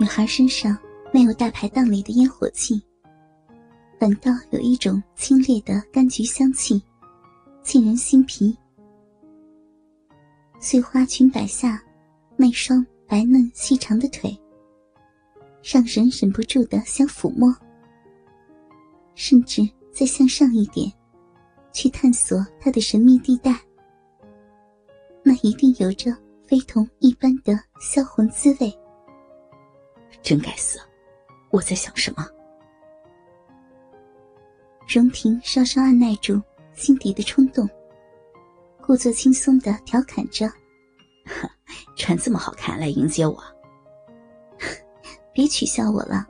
[0.00, 0.74] 女孩身上
[1.12, 2.82] 没有大排档里的烟火气，
[3.98, 6.82] 反倒有一种清冽的柑橘香气，
[7.62, 8.56] 沁人心脾。
[10.58, 11.82] 碎花裙摆下，
[12.34, 14.34] 那双白嫩细长的腿，
[15.62, 17.54] 让人忍不住的想抚摸，
[19.14, 20.90] 甚至再向上一点，
[21.74, 23.54] 去探索她的神秘地带。
[25.22, 28.74] 那一定有着非同一般的销魂滋味。
[30.22, 30.78] 真该死！
[31.50, 32.26] 我在想什么？
[34.86, 36.40] 荣婷稍稍按耐住
[36.74, 37.68] 心底的冲动，
[38.80, 40.50] 故作轻松的调侃着
[41.96, 43.40] ：“穿这么好看来迎接我，
[45.32, 46.26] 别取笑我了。”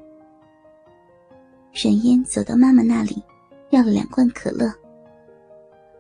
[1.72, 3.22] 冉嫣走到妈妈那里，
[3.70, 4.72] 要了两罐可乐，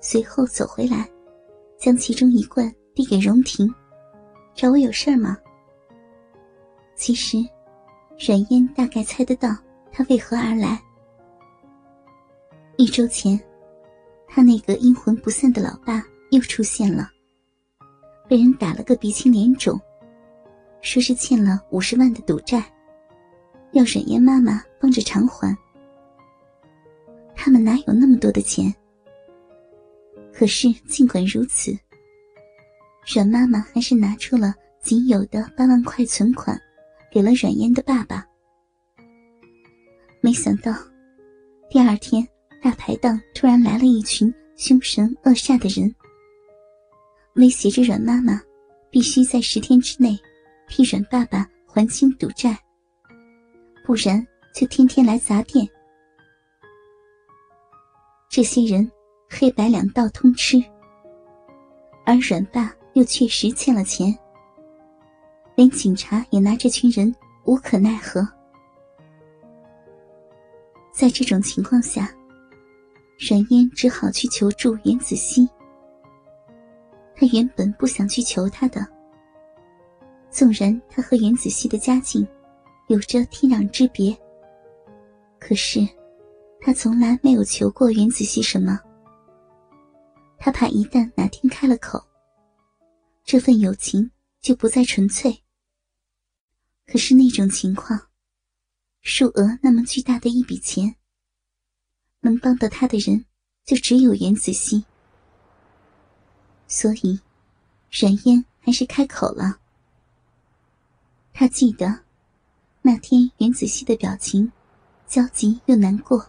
[0.00, 1.08] 随后走回来，
[1.78, 3.66] 将其中一罐递给荣婷
[4.54, 5.36] ：“找我有事吗？”
[6.96, 7.38] 其实。
[8.20, 9.56] 冉嫣大概猜得到
[9.90, 10.78] 他为何而来。
[12.76, 13.40] 一周前，
[14.28, 17.08] 他那个阴魂不散的老爸又出现了，
[18.28, 19.80] 被人打了个鼻青脸肿，
[20.82, 22.62] 说是欠了五十万的赌债，
[23.72, 25.56] 要冉嫣妈妈帮着偿还。
[27.34, 28.72] 他们哪有那么多的钱？
[30.30, 31.74] 可是尽管如此，
[33.14, 36.60] 阮妈妈还是拿出了仅有的八万块存款。
[37.10, 38.26] 给了阮嫣的爸爸。
[40.20, 40.72] 没想到，
[41.68, 42.26] 第二天
[42.62, 45.94] 大排档突然来了一群凶神恶煞的人，
[47.34, 48.40] 威胁着阮妈妈，
[48.90, 50.18] 必须在十天之内
[50.68, 52.58] 替阮爸爸还清赌债，
[53.84, 55.68] 不然就天天来砸店。
[58.28, 58.88] 这些人
[59.28, 60.62] 黑白两道通吃，
[62.06, 64.16] 而阮爸又确实欠了钱。
[65.60, 68.26] 连警察也拿这群人无可奈何。
[70.90, 72.10] 在这种情况下，
[73.18, 75.46] 冉嫣只好去求助袁子熙。
[77.14, 78.86] 他原本不想去求他的，
[80.30, 82.26] 纵然他和袁子熙的家境
[82.88, 84.16] 有着天壤之别，
[85.38, 85.86] 可是
[86.62, 88.80] 他从来没有求过袁子熙什么。
[90.38, 92.02] 他怕一旦哪天开了口，
[93.24, 94.10] 这份友情
[94.40, 95.38] 就不再纯粹。
[96.90, 98.08] 可是那种情况，
[99.00, 100.96] 数额那么巨大的一笔钱，
[102.18, 103.24] 能帮到他的人
[103.64, 104.84] 就只有袁子熙。
[106.66, 107.20] 所以，
[107.90, 109.60] 冉嫣还是开口了。
[111.32, 112.00] 他记得
[112.82, 114.50] 那天袁子熙的表情
[115.06, 116.28] 焦急又难过，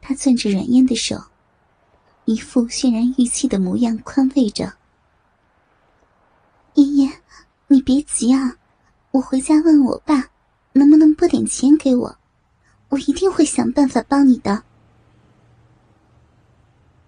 [0.00, 1.20] 他攥着冉烟的手，
[2.26, 4.78] 一副渲然欲泣的模样，宽慰着
[6.74, 7.22] ：“嫣嫣，
[7.66, 8.56] 你别急啊。”
[9.14, 10.32] 我回家问我爸，
[10.72, 12.18] 能不能拨点钱给我，
[12.88, 14.64] 我一定会想办法帮你的。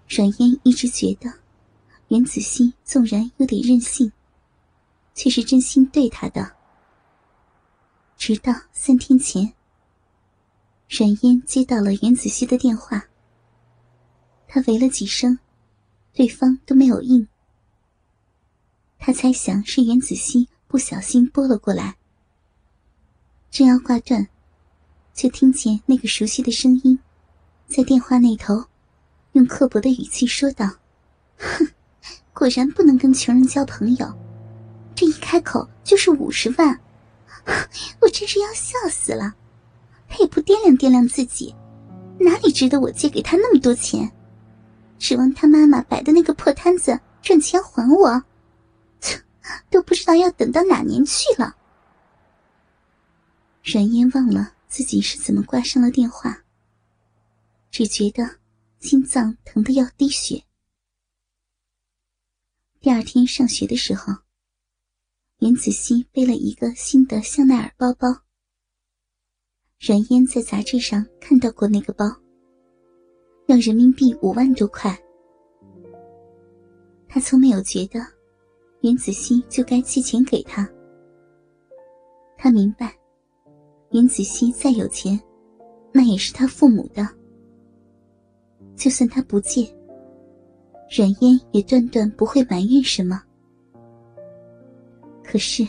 [0.09, 1.41] 阮嫣一直觉得，
[2.07, 4.13] 袁子熙纵然有点任性，
[5.17, 6.53] 却是真心对她的。
[8.17, 9.53] 直到三天前，
[10.89, 13.09] 阮嫣接到了袁子熙的电话，
[14.47, 15.41] 她喂了几声，
[16.13, 17.27] 对方都没有应。
[18.97, 20.49] 他猜想是袁子熙。
[20.77, 21.97] 不小心拨了过来，
[23.51, 24.29] 正要挂断，
[25.15, 26.99] 却听见那个熟悉的声音，
[27.67, 28.63] 在电话那头，
[29.33, 30.71] 用刻薄的语气说道
[31.41, 31.67] ：“哼，
[32.35, 34.07] 果然不能跟穷人交朋友，
[34.95, 36.79] 这一开口就是五十万，
[38.03, 39.35] 我真是要笑死了。
[40.11, 41.55] 他也不掂量掂量自己，
[42.21, 44.13] 哪里值得我借给他那么多钱？
[44.99, 48.23] 指望他妈妈摆的那个破摊子赚钱还我？”
[49.71, 51.57] 都不知道要等到哪年去了。
[53.63, 56.45] 冉嫣忘了自己是怎么挂上了电话，
[57.71, 58.39] 只觉得
[58.79, 60.45] 心脏疼得要滴血。
[62.81, 64.13] 第二天上学的时候，
[65.39, 68.23] 袁子熙背了一个新的香奈儿包包。
[69.81, 72.07] 冉嫣在杂志上看到过那个包，
[73.49, 74.97] 要人民币五万多块。
[77.09, 78.16] 他从没有觉得。
[78.87, 80.65] 袁子熙就该寄钱给他。
[82.39, 82.95] 他明白，
[83.91, 85.21] 袁子熙再有钱，
[85.91, 87.05] 那也是他父母的。
[88.77, 89.69] 就算他不借，
[90.89, 93.21] 冉嫣也断断不会埋怨什么。
[95.25, 95.67] 可是，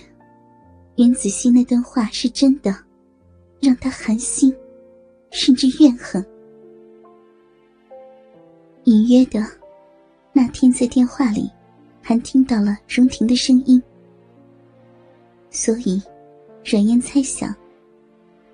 [0.97, 2.71] 袁子熙那段话是真的，
[3.59, 4.55] 让他寒心，
[5.31, 6.23] 甚至怨恨。
[8.83, 9.43] 隐约的，
[10.33, 11.49] 那天在电话里。
[12.07, 13.83] 还听到了荣婷的声音，
[15.49, 16.01] 所以
[16.63, 17.53] 阮烟猜想，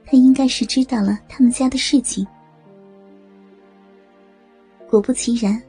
[0.04, 2.26] 他应该是知道了他们家的事情。
[4.90, 5.62] 果不其然，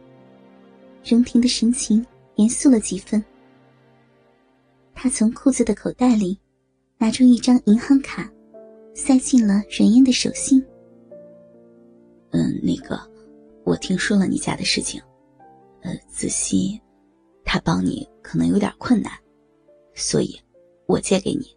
[1.04, 2.02] 荣婷的神情
[2.36, 3.22] 严肃了几分。
[4.94, 6.40] 他从裤子的口袋里
[6.96, 8.26] 拿出一张银行卡，
[8.94, 10.58] 塞进了阮烟的手心。
[12.30, 12.98] 嗯，那个，
[13.62, 14.98] 我听说了你家的事情，
[15.82, 16.80] 呃，子熙，
[17.54, 19.16] 他帮你可能有点困难，
[19.94, 20.36] 所以，
[20.88, 21.56] 我借给你，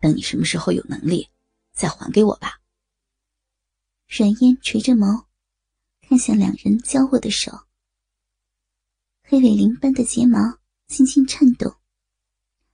[0.00, 1.28] 等你什么时候有能力，
[1.74, 2.58] 再还给我吧。
[4.06, 5.26] 阮烟垂着眸，
[6.00, 7.52] 看向两人交握的手，
[9.22, 10.38] 黑尾鳞般的睫毛
[10.86, 11.70] 轻轻颤动，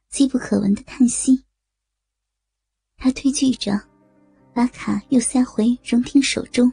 [0.08, 1.44] 机不可闻的叹息。
[2.96, 3.72] 他推拒着，
[4.54, 6.72] 把卡又塞回荣婷手中。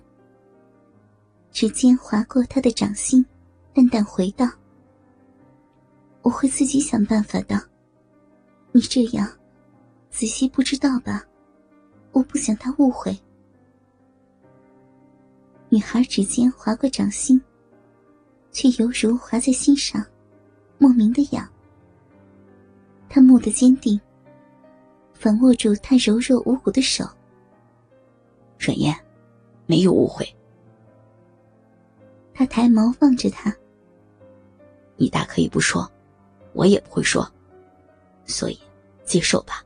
[1.51, 3.25] 指尖划过他的掌心，
[3.73, 4.45] 淡淡回道
[6.21, 7.61] ：“我会自己想办法的。
[8.71, 9.27] 你这样，
[10.09, 11.25] 子熙不知道吧？
[12.11, 13.17] 我不想他误会。”
[15.69, 17.41] 女孩指尖划过掌心，
[18.51, 20.05] 却犹如划在心上，
[20.77, 21.47] 莫名的痒。
[23.07, 23.99] 他蓦地坚定，
[25.13, 27.05] 反握住她柔弱无骨的手。
[28.59, 28.95] 阮燕，
[29.65, 30.25] 没有误会。
[32.33, 33.53] 他抬眸望着他，
[34.97, 35.89] 你大可以不说，
[36.53, 37.29] 我也不会说，
[38.25, 38.59] 所以
[39.05, 39.63] 接受吧，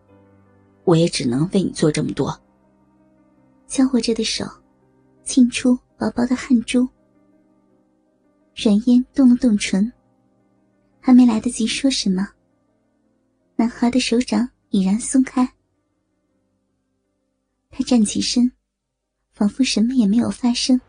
[0.83, 2.39] 我也只能为你做这么多。
[3.67, 4.45] 交握着的手，
[5.23, 6.87] 沁出薄薄的汗珠。
[8.55, 9.91] 软烟动了动唇，
[11.01, 12.27] 还没来得及说什么，
[13.55, 15.51] 男孩的手掌已然松开。
[17.69, 18.49] 他站起身，
[19.33, 20.79] 仿佛什么也没有发生。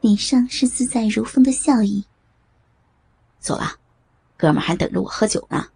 [0.00, 2.04] 脸上是自在如风的笑意。
[3.38, 3.78] 走了，
[4.40, 5.66] 哥们还等着我喝酒呢。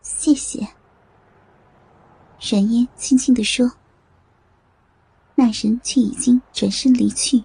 [0.00, 0.66] 谢谢。
[2.40, 3.70] 冉烟轻轻的说。
[5.34, 7.42] 那人却已经转身离去。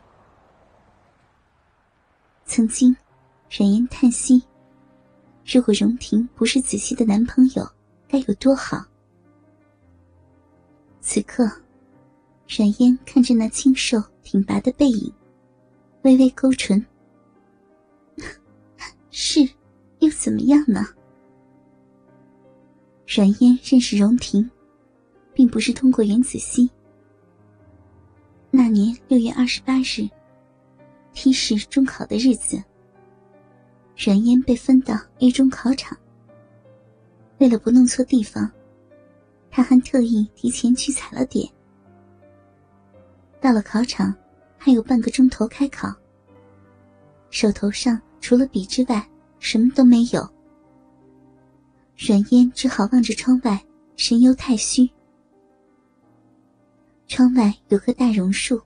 [2.45, 2.95] 曾经，
[3.49, 4.41] 冉烟叹息：
[5.45, 7.69] 如果荣婷不是子熙的男朋友，
[8.07, 8.85] 该有多好。
[11.01, 11.45] 此刻，
[12.47, 14.01] 冉烟看着那清瘦。
[14.23, 15.13] 挺拔的背影，
[16.01, 16.83] 微微勾唇。
[19.17, 19.49] 是，
[19.99, 20.85] 又怎么样呢？
[23.07, 24.51] 阮烟认识荣婷，
[25.33, 26.69] 并不是通过袁子熙。
[28.51, 30.09] 那年六月二十八日
[31.13, 32.61] ，T 市中考的日子，
[33.95, 35.97] 阮烟被分到 A 中考场。
[37.37, 38.51] 为了不弄错地方，
[39.49, 41.49] 他还特意提前去踩了点。
[43.39, 44.13] 到了考场，
[44.57, 45.95] 还有半个钟头开考。
[47.29, 49.07] 手头上除了笔之外，
[49.39, 50.27] 什么都没有。
[51.97, 53.63] 阮烟只好望着窗外，
[53.95, 54.89] 神游太虚。
[57.07, 58.61] 窗外有棵大榕树。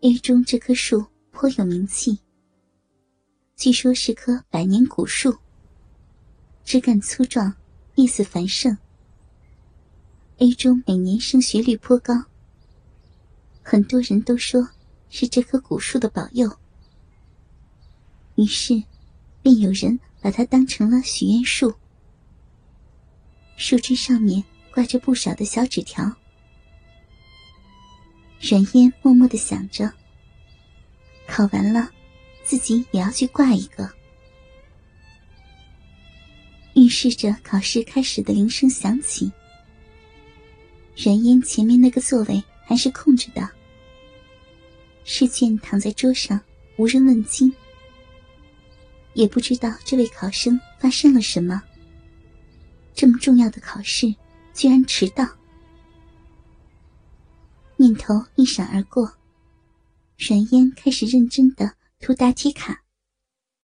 [0.00, 2.18] A 中这棵树颇有名气，
[3.56, 5.36] 据说是棵百年古树。
[6.64, 7.52] 枝干粗壮，
[7.96, 8.76] 叶子繁盛。
[10.36, 12.14] A 中每年升学率颇高。
[13.62, 14.68] 很多人都说
[15.08, 16.48] 是这棵古树的保佑，
[18.38, 18.80] 于是
[19.42, 21.74] 便有人把它当成了许愿树。
[23.56, 26.04] 树枝上面挂着不少的小纸条。
[28.40, 29.92] 冉烟默默的想着：
[31.26, 31.90] 考完了，
[32.44, 33.90] 自己也要去挂一个。
[36.74, 39.32] 预示着考试开始的铃声响起，
[40.94, 43.50] 冉烟前面那个座位还是空着的。
[45.02, 46.40] 试卷躺在桌上，
[46.76, 47.52] 无人问津。
[49.18, 51.60] 也不知道这位考生发生了什么。
[52.94, 54.14] 这么重要的考试，
[54.54, 55.28] 居然迟到。
[57.76, 59.12] 念头一闪而过，
[60.16, 62.80] 冉烟开始认真的涂答题卡。